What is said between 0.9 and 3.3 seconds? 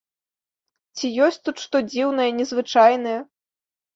Ці ёсць тут што дзіўнае, незвычайнае?